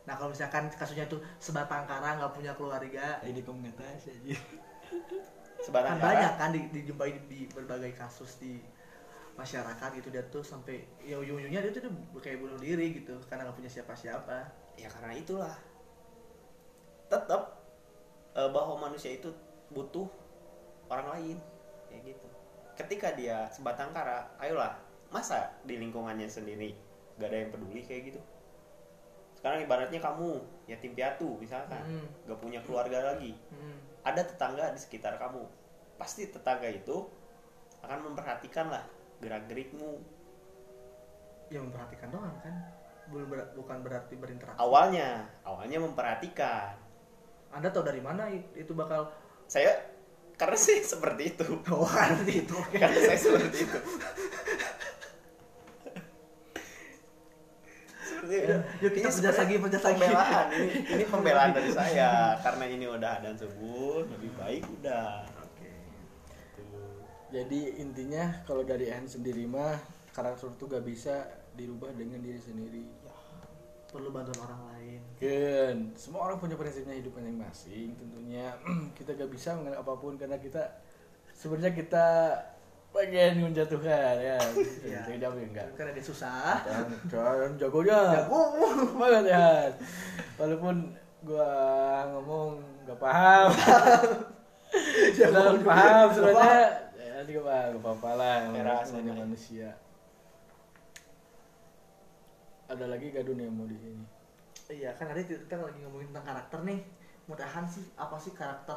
[0.05, 4.37] Nah kalau misalkan kasusnya itu sebatang kara nggak punya keluarga, ini komunitas aja
[5.65, 8.57] sebatang kan kara banyak kan di, dijumpai di, di berbagai kasus di
[9.35, 13.57] masyarakat gitu dia tuh sampai ya ujung-ujungnya dia tuh kayak bunuh diri gitu karena nggak
[13.57, 14.39] punya siapa-siapa.
[14.75, 15.55] ya karena itulah
[17.09, 17.61] tetap
[18.37, 19.33] eh, bahwa manusia itu
[19.69, 20.09] butuh
[20.89, 21.37] orang lain
[21.89, 22.27] kayak gitu.
[22.79, 26.77] Ketika dia sebatang kara ayolah masa di lingkungannya sendiri
[27.19, 28.21] gak ada yang peduli kayak gitu?
[29.35, 32.07] Sekarang ibaratnya kamu yatim piatu misalkan Hmm.
[32.27, 33.35] gak punya keluarga lagi.
[33.51, 33.79] Hmm.
[34.07, 35.45] ada tetangga di sekitar kamu.
[36.01, 37.05] Pasti tetangga itu
[37.85, 38.85] akan memperhatikan lah
[39.21, 40.01] gerak gerikmu.
[41.53, 42.55] Ya memperhatikan doang kan,
[43.57, 44.57] bukan berarti berinteraksi.
[44.61, 46.77] awalnya awalnya memperhatikan
[47.53, 49.09] Anda tahu dari mana itu bakal
[49.49, 49.73] saya
[50.39, 52.77] karena sih seperti itu oh kan itu oke.
[52.83, 53.79] karena saya seperti itu
[57.99, 59.83] seperti itu Yuk kita lagi, lagi.
[59.83, 65.71] pembelaan ini ini pembelaan dari saya karena ini udah dan subuh lebih baik udah Oke.
[66.55, 67.03] Tuh.
[67.35, 69.81] jadi intinya kalau dari N sendiri mah
[70.13, 71.27] karakter tuh gak bisa
[71.59, 72.85] dirubah dengan diri sendiri
[73.89, 75.01] Perlu bantuan orang lain.
[75.19, 78.53] kan semua orang punya prinsipnya hidup masing-masing tentunya.
[78.97, 80.61] Kita gak bisa mengenai apa pun karena kita
[81.33, 82.07] sebenarnya kita
[82.93, 84.39] pengen menjatuhkan ya.
[84.89, 85.01] Iya.
[85.09, 85.69] Jangan jawab ya enggak.
[85.73, 86.61] Karena dia susah.
[86.69, 88.01] jangan jangan jagonya.
[88.13, 88.43] Jago.
[89.01, 89.49] banget ya.
[90.37, 90.77] Walaupun
[91.25, 91.53] gua
[92.13, 92.51] ngomong
[92.85, 93.49] gak paham.
[95.17, 96.61] Padahal paham sebenarnya.
[97.01, 98.37] Ya juga pak gak apa-apa lah.
[98.53, 99.17] Era sana.
[99.17, 99.88] manusia
[102.69, 104.05] ada lagi gak dunia mau di sini
[104.69, 106.85] Iya kan tadi kita lagi ngomongin tentang karakter nih.
[107.25, 108.77] Mudahan sih apa sih karakter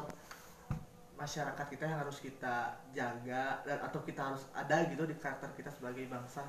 [1.14, 2.54] masyarakat kita yang harus kita
[2.90, 6.48] jaga dan atau kita harus ada gitu di karakter kita sebagai bangsa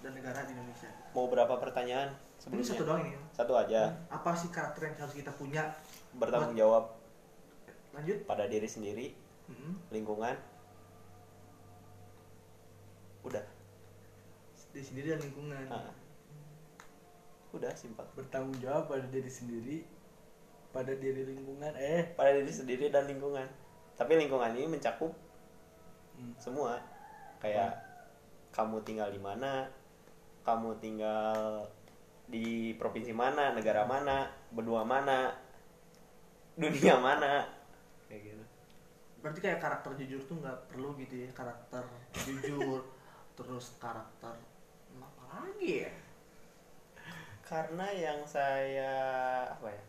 [0.00, 0.90] dan negara di Indonesia.
[1.12, 3.18] mau berapa pertanyaan Ini sebelumnya satu doang ini.
[3.30, 5.70] satu aja Apa sih karakter yang harus kita punya?
[6.12, 6.90] bertanggung jawab
[7.92, 8.26] Lanjut.
[8.26, 9.06] pada diri sendiri
[9.46, 10.34] Hmm, lingkungan
[13.20, 13.44] udah
[14.70, 15.66] di sendiri dan lingkungan.
[15.68, 15.90] Ah.
[17.50, 18.06] Udah simpel.
[18.14, 19.78] Bertanggung jawab pada diri sendiri
[20.70, 22.14] pada diri lingkungan eh.
[22.14, 23.46] Pada diri sendiri dan lingkungan.
[23.98, 25.10] Tapi lingkungan ini mencakup
[26.20, 26.36] Hmm.
[26.36, 26.76] semua.
[27.40, 27.80] Kayak
[28.52, 29.64] kamu tinggal di mana
[30.44, 31.64] kamu tinggal
[32.28, 35.32] di provinsi mana negara mana benua mana
[36.60, 37.48] dunia mana.
[38.06, 38.44] Kayak gitu.
[39.24, 42.84] Berarti kayak karakter jujur tuh nggak perlu gitu ya karakter jujur
[43.40, 44.36] terus karakter
[45.00, 45.92] apa lagi ya?
[47.50, 48.94] Karena yang saya
[49.50, 49.82] apa ya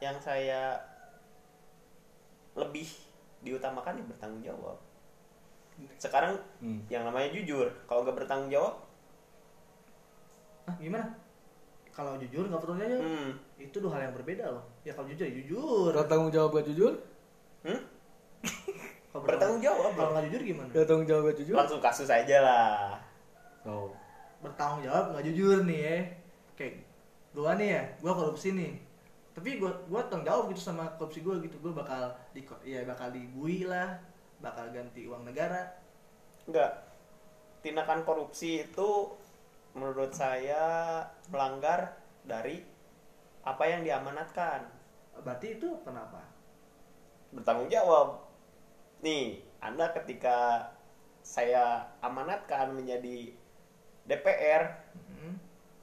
[0.00, 0.74] yang saya
[2.52, 2.86] lebih
[3.40, 4.76] diutamakan ya bertanggung jawab
[5.96, 6.82] sekarang Hmm.
[6.90, 8.74] yang namanya jujur kalau nggak bertanggung jawab
[10.66, 11.08] Ah gimana?
[11.88, 13.00] Kalau jujur nggak perlu jawab.
[13.00, 14.60] hmm, Itu dua hal yang berbeda loh.
[14.84, 15.90] Ya kalau jujur ya jujur.
[15.90, 16.92] kalau tanggung jawab gak jujur
[17.64, 17.80] hmm?
[19.08, 20.68] Kalau bertanggung jawab Kalau nggak jujur gimana?
[20.68, 23.00] kalau tanggung jawab gak jujur langsung kasus aja lah
[23.64, 23.88] oh
[24.38, 25.96] Bertanggung jawab nggak jujur nih ya.
[26.58, 26.82] Kayak
[27.30, 28.74] gua nih ya, gua korupsi nih.
[29.30, 31.54] Tapi gua gua tanggung jawab gitu sama korupsi gua gitu.
[31.62, 34.02] Gua bakal di ya bakal dibui lah,
[34.42, 35.78] bakal ganti uang negara.
[36.48, 36.88] enggak
[37.60, 39.12] tindakan korupsi itu
[39.76, 42.62] menurut saya melanggar dari
[43.42, 44.64] apa yang diamanatkan
[45.24, 46.22] berarti itu kenapa
[47.34, 48.22] bertanggung jawab
[49.02, 50.70] nih anda ketika
[51.20, 53.34] saya amanatkan menjadi
[54.08, 55.34] DPR Hmm.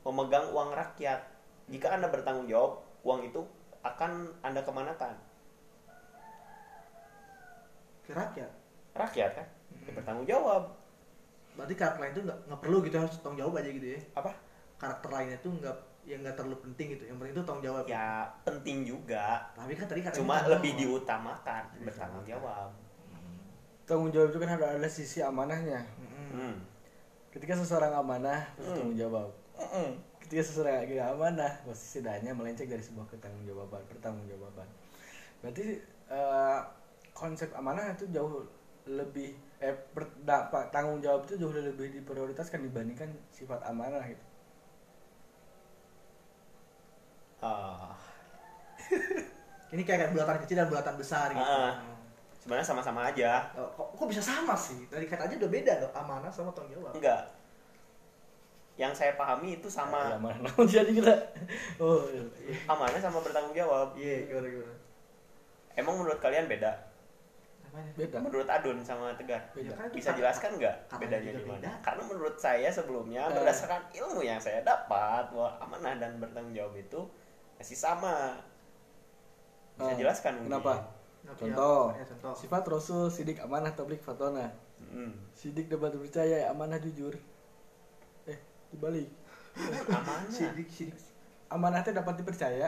[0.05, 1.19] Memegang uang rakyat.
[1.65, 3.41] Jika anda bertanggung jawab uang itu
[3.81, 5.17] akan anda kemanakan?
[8.05, 8.51] Ke rakyat?
[8.93, 9.47] Rakyat kan?
[9.75, 9.95] Ya, Hmm.
[9.97, 10.63] bertanggung jawab.
[11.57, 13.99] Berarti karakter lain itu nggak nggak perlu gitu harus tanggung jawab aja gitu ya?
[14.13, 14.31] Apa?
[14.77, 17.83] Karakter lainnya tuh nggak yang nggak terlalu penting gitu yang penting itu tanggung jawab.
[17.89, 19.41] Ya penting juga.
[19.57, 20.81] Tapi kan tadi katanya cuma lebih jawab.
[21.01, 22.69] diutamakan Lebih bertanggung jawab.
[23.85, 25.81] Tanggung jawab itu kan ada ada sisi amanahnya.
[25.97, 26.29] Mm-mm.
[26.35, 26.55] hmm.
[27.35, 28.75] ketika seseorang amanah Hmm.
[28.79, 29.27] tanggung jawab
[30.25, 34.67] ketika seseorang tidak amanah pasti setidaknya melenceng dari sebuah ketanggungjawaban pertanggungjawaban.
[35.41, 36.59] Berarti eh,
[37.13, 38.43] konsep amanah itu jauh
[38.89, 44.25] lebih eh pa- tanggung jawab itu jauh lebih diprioritaskan dibandingkan sifat amanah gitu.
[47.43, 47.93] Ah,
[49.73, 51.41] ini kayak bulatan kecil dan bulatan besar gitu.
[51.45, 51.77] Ah.
[52.41, 53.41] sebenarnya sama-sama aja.
[53.57, 54.85] Oh, kok, kok bisa sama sih?
[54.85, 57.21] Tadi kata aja udah beda loh amanah sama tanggung jawab enggak
[58.75, 61.13] yang saya pahami itu Ya, sama amanah jadi kita
[61.77, 62.23] oh iya.
[62.67, 63.95] amanah sama bertanggung jawab.
[63.95, 64.75] Iya gimana gimana?
[65.73, 66.71] Emang menurut kalian beda?
[67.91, 68.23] Beda.
[68.23, 69.51] Menurut Adun sama Tegar?
[69.51, 71.59] Beda Ya kan bisa jelaskan nggak bedanya di mana?
[71.59, 71.71] beda.
[71.83, 73.35] karena menurut saya sebelumnya Eh.
[73.35, 77.03] berdasarkan ilmu yang saya dapat bahwa amanah dan bertanggung jawab itu
[77.55, 78.39] masih sama.
[79.75, 80.55] Bisa Eh, jelaskan mungkin?
[80.55, 80.73] kenapa?
[81.25, 81.91] Oke, contoh.
[81.91, 82.33] ya, contoh.
[82.33, 84.47] Sifat rasul sidik amanah tablik fatona.
[84.77, 85.11] Hmm.
[85.31, 87.11] sidik dapat dipercaya amanah jujur
[88.75, 89.07] dibalik
[90.29, 90.99] sidik sidik.
[91.47, 92.67] Amanah itu dapat dipercaya.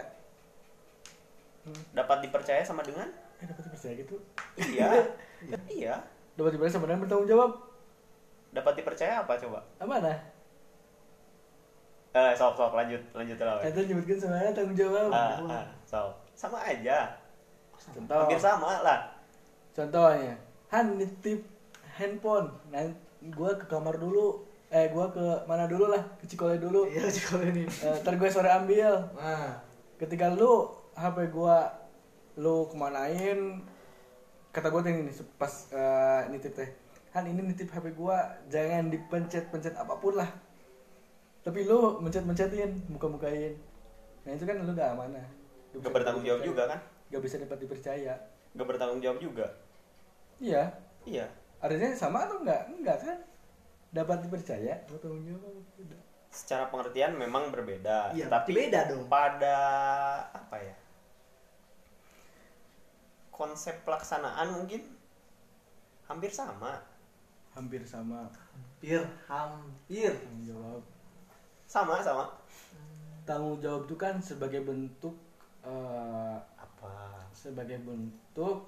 [1.91, 3.11] Dapat dipercaya sama dengan?
[3.43, 4.15] Eh dapat dipercaya gitu.
[4.55, 4.87] Iya.
[5.69, 6.01] Iya.
[6.33, 7.51] Dapat dipercaya sama dengan bertanggung jawab.
[8.55, 9.59] Dapat dipercaya apa coba?
[9.83, 10.17] Amanah.
[12.15, 15.11] Eh sok sok lanjut lanjut lah itu nyebutkan sebenarnya tanggung jawab.
[15.11, 16.15] Ah, ah, sok.
[16.33, 17.11] Sama aja.
[17.93, 18.25] Contoh.
[18.25, 18.99] Hampir sama lah.
[19.75, 20.33] Contohnya
[20.73, 21.45] Han nitip
[21.99, 22.49] handphone.
[22.71, 22.89] Nah
[23.35, 26.03] gua ke kamar dulu eh gua ke mana dulu lah?
[26.19, 26.83] Ke Cikole dulu.
[26.91, 28.99] Iya kalau ini Eh, ntar gue sore ambil.
[29.15, 29.63] Nah.
[29.95, 31.71] Ketika lu HP gua
[32.35, 33.63] lu kemanain?
[34.51, 36.69] Kata gua ini nih pas eh, nitip teh
[37.15, 38.19] Han ini nitip HP gua
[38.51, 40.27] jangan dipencet-pencet apa pun lah.
[41.47, 43.55] Tapi lu mencet-mencetin muka-mukain.
[44.27, 45.23] Nah itu kan lu gak amanah
[45.71, 46.79] Lu gak bertanggung jawab juga kan?
[47.07, 48.13] Gak bisa dapat dipercaya.
[48.51, 49.47] Gak bertanggung jawab juga?
[50.43, 50.75] Iya.
[51.07, 51.31] Iya.
[51.63, 53.17] Artinya sama atau enggak enggak kan
[53.97, 54.73] dapat dipercaya?
[54.85, 55.25] Jawab
[55.81, 56.01] udah.
[56.27, 59.09] secara pengertian memang berbeda Iya, tapi beda dong.
[59.09, 59.57] pada
[60.29, 60.75] apa ya
[63.37, 64.81] konsep pelaksanaan mungkin
[66.09, 66.81] hampir sama.
[67.53, 68.25] Hampir sama.
[68.33, 70.09] Hampir hampir.
[70.09, 70.81] Tanggung jawab.
[71.69, 72.25] Sama sama.
[73.29, 75.13] Tanggung jawab itu kan sebagai bentuk
[75.61, 77.21] eh, apa?
[77.29, 78.65] sebagai bentuk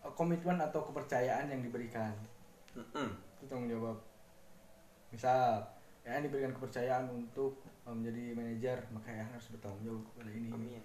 [0.00, 2.16] eh, komitmen atau kepercayaan yang diberikan.
[2.70, 3.10] Mm-mm.
[3.40, 3.98] itu tanggung jawab
[5.10, 5.66] misal
[6.06, 10.50] ya diberikan kepercayaan untuk menjadi manajer maka ya harus bertanggung jawab kepada ini.
[10.54, 10.82] Amin.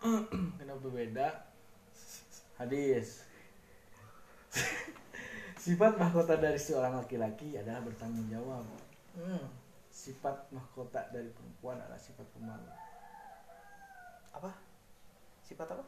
[0.58, 1.28] Kenapa beda
[2.56, 3.24] hadis.
[5.64, 8.64] Sifat mahkota dari seorang laki-laki adalah bertanggung jawab.
[9.10, 9.42] Hmm.
[9.90, 12.70] sifat mahkota dari perempuan adalah sifat pemalu.
[14.32, 14.54] Apa?
[15.42, 15.84] Sifat apa?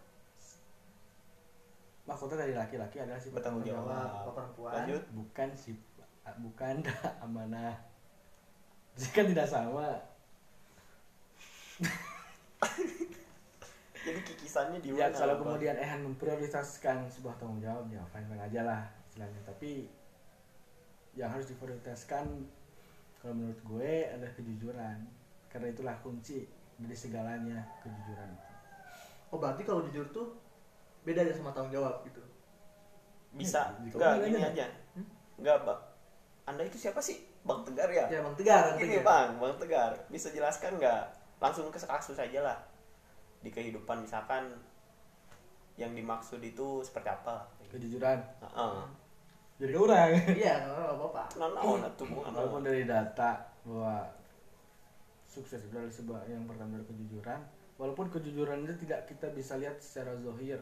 [2.05, 4.27] Mahkota dari laki-laki adalah sifat bertanggung jawab.
[4.35, 4.73] Perempuan.
[4.75, 5.92] lanjut bukan sifat
[6.31, 6.87] bukan
[7.25, 7.75] amanah.
[8.95, 9.89] Jadi kan tidak sama.
[14.03, 18.43] Jadi kikisannya di ya mana kalau kemudian Ehan memprioritaskan sebuah tanggung jawab ya fine fine
[18.43, 19.41] aja lah istilahnya.
[19.47, 19.87] Tapi
[21.15, 22.27] yang harus diprioritaskan
[23.23, 25.07] kalau menurut gue adalah kejujuran.
[25.47, 26.49] Karena itulah kunci
[26.81, 28.51] dari segalanya kejujuran itu.
[29.33, 30.35] Oh berarti kalau jujur tuh
[31.07, 32.21] beda aja sama tanggung jawab gitu?
[33.33, 33.73] Bisa.
[33.81, 34.51] Ya, enggak jika gini ada.
[34.51, 34.67] aja.
[35.39, 35.92] Enggak bang
[36.43, 37.23] anda itu siapa sih?
[37.47, 38.07] Bang tegar ya?
[38.11, 39.07] Ya bang tegar Bang Gini Tegar.
[39.07, 41.03] bang, bang Tegar, bisa jelaskan nggak?
[41.39, 42.59] Langsung ke kasus aja lah.
[43.43, 44.51] Di kehidupan misalkan
[45.79, 47.49] yang dimaksud itu seperti apa?
[47.73, 48.21] kejujuran.
[48.45, 48.75] Heeh.
[49.57, 50.11] jadi orang
[50.43, 54.05] iya nggak apa-apa Nah, tuh walaupun dari data bahwa
[55.25, 57.41] sukses itu adalah sebuah yang pertama dari kejujuran
[57.81, 60.61] walaupun kejujuran itu tidak kita bisa lihat secara zohir.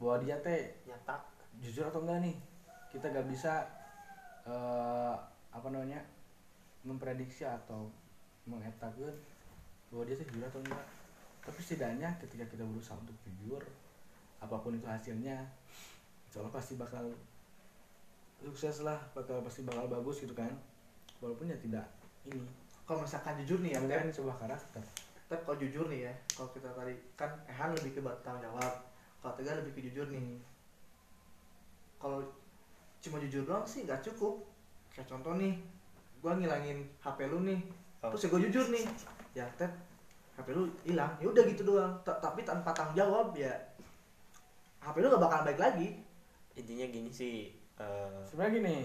[0.00, 1.20] Bahwa dia teh nyata.
[1.60, 2.36] jujur atau enggak nih?
[2.88, 3.68] Kita gak bisa
[4.46, 5.14] eh,
[5.52, 6.00] apa namanya
[6.82, 7.86] memprediksi atau
[8.46, 9.10] mengetahui
[9.92, 10.86] bahwa dia tuh jujur atau enggak.
[11.42, 13.62] Tapi setidaknya ketika kita berusaha untuk jujur
[14.42, 15.38] apa pun itu hasilnya
[16.26, 17.06] insya Allah pasti bakal
[18.42, 20.50] sukses lah bakal pasti bakal bagus gitu kan.
[21.22, 21.86] Walaupun ya tidak
[22.26, 22.42] ini.
[22.82, 24.82] Kalau misalkan jujur nih ya kan sebuah karakter.
[25.30, 28.74] Tep kalau jujur nih ya kalau kita tadi kan Ehan lebih ke tanggung jawab.
[29.22, 30.42] Kalau Tegar lebih ke jujur nih.
[32.02, 32.18] Kalau
[33.02, 34.46] cuma jujur doang sih nggak cukup.
[34.88, 35.58] Kayak contoh nih
[36.18, 37.60] gua ngilangin HP lu nih
[38.02, 38.10] Oh.
[38.10, 38.82] terus ya gue jujur nih
[39.32, 39.70] ya Tep
[40.34, 41.14] HP lu hilang.
[41.18, 43.54] Ya udah gitu doang Ta- tapi tanpa tanggung jawab ya
[44.80, 45.88] HP lu gak bakalan baik lagi.
[46.54, 47.46] Intinya gini sih
[47.78, 48.76] eh, sebenarnya gini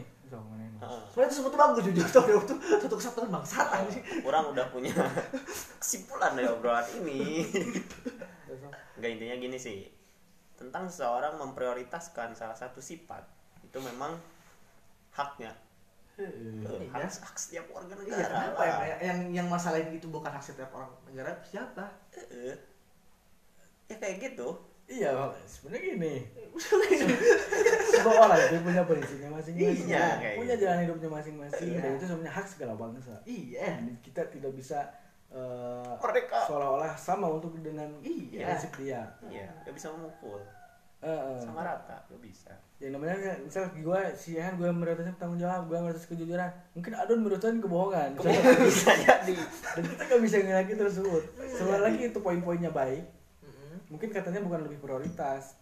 [0.78, 1.02] heeh.
[1.10, 2.06] sebenarnya itu tuh bagus jujur.
[2.08, 4.06] Tuh itu satu kesatuan bangsat anjing.
[4.22, 4.94] orang udah punya
[5.82, 7.42] kesimpulan dari obrolan ini.
[8.98, 9.90] Enggak intinya gini sih
[10.54, 13.22] tentang seseorang memprioritaskan salah satu sifat
[13.68, 14.16] itu memang
[15.12, 15.52] haknya
[16.16, 16.66] Heeh.
[16.66, 16.98] Eh, Iya.
[16.98, 18.82] hak, hak setiap warga iya negara kenapa ya lah.
[18.82, 22.58] yang yang, yang masalah ini itu bukan hak setiap orang negara siapa Eh,
[23.86, 24.50] ya kayak gitu
[24.88, 25.12] iya
[25.44, 26.14] sebenarnya gini
[27.92, 30.64] semua orang itu punya prinsipnya masing-masing Iya, punya gitu.
[30.64, 31.82] jalan hidupnya masing-masing Iya.
[31.82, 34.80] dan itu sebenarnya hak segala bangsa iya Dan kita tidak bisa
[35.30, 36.40] eh, Merdeka.
[36.48, 38.48] seolah-olah sama untuk dengan Iya.
[38.48, 40.40] prinsip dia iya gak bisa memukul
[41.44, 42.54] Sama rata gak bisa.
[42.78, 46.94] Yang namanya kan, misal gue si Ehan gue meratakan tanggung jawab gue meratakan kejujuran mungkin
[46.94, 48.10] Adon meratakan kebohongan.
[48.70, 49.34] Bisa jadi.
[49.78, 51.24] Dan kita gak bisa ngilangin tersebut.
[51.38, 53.18] Sebenarnya lagi itu poin-poinnya baik
[53.88, 55.56] mungkin katanya bukan lebih prioritas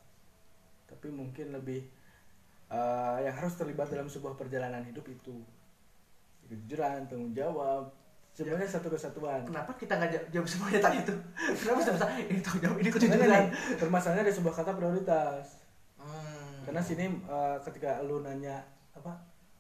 [0.90, 1.86] tapi mungkin lebih
[2.70, 5.42] eh, yang harus terlibat dalam sebuah perjalanan hidup itu.
[6.46, 7.90] Kejujuran tanggung jawab
[8.36, 9.48] sebenarnya satu kesatuan.
[9.48, 11.16] Kenapa kita nggak jawab, semuanya tadi itu?
[11.64, 12.06] Kenapa bisa bisa?
[12.20, 13.44] Ini tanggung jawab ini kejujuran.
[13.80, 15.64] permasalahannya ada sebuah kata prioritas.
[16.06, 16.62] Hmm.
[16.70, 18.62] karena sini eh, ketika lu nanya
[18.94, 19.10] apa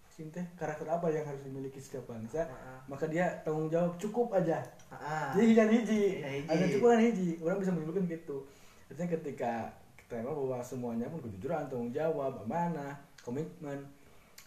[0.05, 4.29] sini teh karakter apa yang harus dimiliki setiap bangsa Ah, maka dia tanggung jawab cukup
[4.38, 4.61] aja.
[4.93, 5.33] Ah.
[5.33, 6.21] jadi kan hiji.
[6.45, 7.41] Ada cukup kan hiji.
[7.41, 8.45] Orang bisa menyimpulkan gitu.
[8.88, 12.93] Artinya ketika kita emang bahwa semuanya pun kejujuran tanggung jawab amanah
[13.25, 13.81] komitmen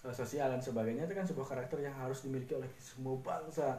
[0.07, 3.75] eh, sosial dan sebagainya itu kan sebuah karakter yang harus dimiliki oleh semua bangsa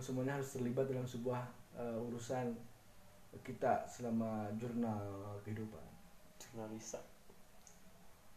[0.00, 1.42] semuanya harus terlibat dalam sebuah
[1.78, 2.54] eh, urusan
[3.42, 5.84] kita selama jurnal kehidupan.
[6.74, 7.00] Bisa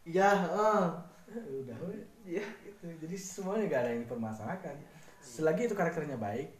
[0.06, 0.84] iya heeh.
[1.66, 1.76] udah
[2.22, 2.46] iya.
[2.62, 2.86] Gitu.
[3.02, 4.74] jadi semuanya gak ada yang dipermasalahkan.
[5.18, 6.54] Selagi itu karakternya baik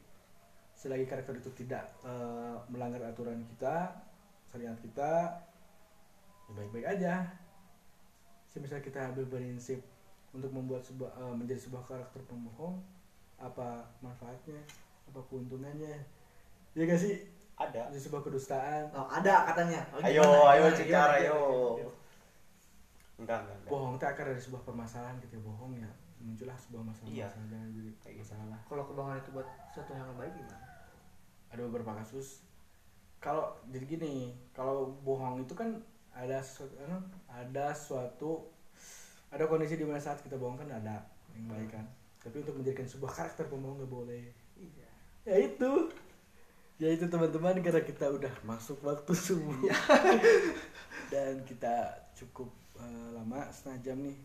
[0.76, 3.96] selagi karakter itu tidak eh, melanggar aturan kita
[4.52, 5.12] syariat kita
[6.46, 7.26] ya baik-baik aja.
[8.46, 9.80] Semisal kita ambil prinsip
[10.36, 12.84] untuk membuat sebuah eh, menjadi sebuah karakter pembohong
[13.36, 13.68] apa
[14.00, 14.60] manfaatnya
[15.06, 15.96] apa keuntungannya.
[16.72, 17.14] Ya gak sih?
[17.56, 17.88] Ada.
[17.88, 18.92] Jadi sebuah kedustaan.
[18.92, 19.80] Oh, ada katanya.
[19.90, 20.52] Oh, ayo gimana?
[20.52, 21.16] ayo cecar Gimana?
[21.18, 21.38] ayo.
[21.74, 21.94] Gimana?
[23.16, 23.70] enggak enggak enggak.
[23.72, 25.88] Bohong itu akar dari sebuah permasalahan ketika bohong ya.
[26.20, 27.28] Muncullah sebuah masalah Iya.
[27.28, 28.20] masalah jadi Kayak gitu.
[28.28, 28.58] masalah.
[28.66, 30.58] Kalau kebohongan itu buat suatu hal yang baik gimana?
[31.48, 32.28] Ada beberapa kasus.
[33.16, 34.14] Kalau jadi gini
[34.52, 35.80] kalau bohong itu kan
[36.12, 38.52] ada suatu anu, ada suatu
[39.28, 41.00] ada kondisi di mana saat kita bohong kan ada
[41.32, 41.84] yang baik kan
[42.26, 44.24] tapi untuk menjadikan sebuah karakter pembohong nggak boleh.
[44.58, 44.90] Iya.
[45.22, 45.72] Ya itu.
[46.82, 49.54] Ya itu teman-teman karena kita udah masuk waktu subuh.
[51.14, 52.50] Dan kita cukup
[52.82, 54.18] eh, lama setengah jam nih.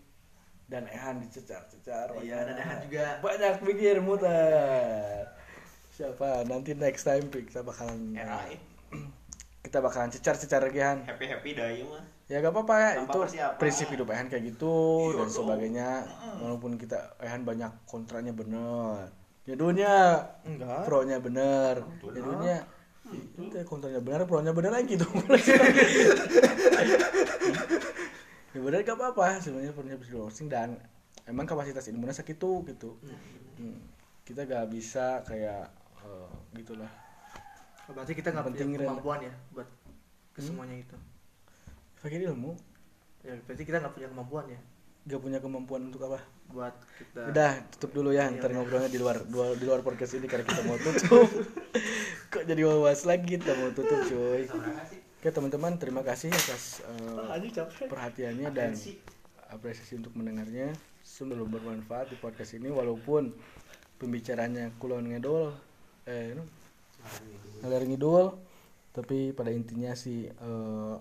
[0.65, 2.17] Dan Ehan dicecar-cecar.
[2.25, 2.57] Iya dan.
[2.57, 3.05] Ehan juga.
[3.21, 5.29] banyak pikir muter.
[5.93, 6.47] Siapa?
[6.49, 8.57] Nanti next time kita bakalan Erai.
[9.61, 11.05] kita bakalan cecar-cecar lagi Han.
[11.05, 13.57] Happy happy dah iya mah ya gak apa-apa ya Tanpa itu persiapan.
[13.59, 15.35] prinsip hidup Ehan kayak gitu Iya dan dong.
[15.35, 15.89] sebagainya.
[16.39, 19.11] Walaupun kita Ehan banyak kontranya bener.
[19.43, 19.95] Ya dunia
[20.41, 20.85] enggak.
[20.85, 22.57] pro nya bener ya dunia
[23.11, 25.11] itu kontranya bener pro nya bener lagi tuh.
[28.51, 29.39] Ya bener gak apa-apa.
[29.39, 30.75] Sebenarnya punya masing dan
[31.23, 32.99] emang kapasitas ilmunya segitu gitu.
[33.55, 33.77] Hmm.
[34.21, 35.67] kita gak bisa kayak
[35.99, 36.87] eh, gitulah.
[37.85, 39.67] Berarti kita nggak punya kemampuan ya buat
[40.31, 40.63] ke Hmm?
[40.71, 40.95] itu
[42.01, 42.57] pakai ilmu.
[43.21, 44.59] Ya berarti kita nggak punya kemampuan ya?
[45.01, 46.21] Gak punya kemampuan untuk apa?
[46.53, 49.25] Buat kita udah tutup dulu ya Iya, ntar ngobrolnya di luar
[49.57, 51.25] di luar podcast ini karena kita mau tutup.
[52.29, 54.45] Kok jadi wawas lagi kita mau tutup cuy.
[55.21, 56.85] Oke teman-teman terima kasih atas
[57.53, 57.89] capek.
[57.89, 58.77] perhatiannya dan
[59.49, 60.73] apresiasi untuk mendengarnya.
[61.01, 63.33] Sebelum bermanfaat di podcast ini walaupun
[63.97, 65.53] pembicaranya kulon ngedol
[66.05, 66.33] eh
[67.61, 68.37] ngalir ngidul
[68.93, 70.95] tapi pada intinya sih eh,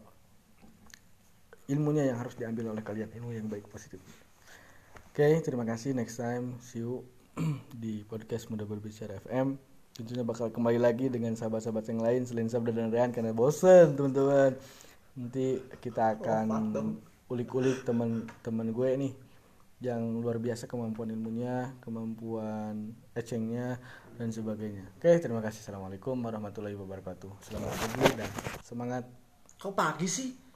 [1.71, 4.03] ilmunya yang harus diambil oleh kalian ilmu yang baik positif.
[5.15, 5.95] Oke terima kasih.
[5.95, 7.07] Next time see you
[7.83, 12.73] di podcast muda berbicara FM tentunya bakal kembali lagi dengan sahabat-sahabat yang lain selain Sabda
[12.73, 14.57] dan Rehan karena bosen teman-teman.
[15.19, 16.47] Nanti kita akan
[17.29, 19.13] ulik-ulik teman-teman gue nih
[19.81, 23.81] yang luar biasa kemampuan ilmunya kemampuan ecengnya
[24.21, 24.85] dan sebagainya.
[25.01, 25.65] Oke terima kasih.
[25.65, 27.31] Assalamualaikum warahmatullahi wabarakatuh.
[27.45, 28.31] Selamat pagi dan
[28.65, 29.05] semangat.
[29.61, 30.50] Kau pagi sih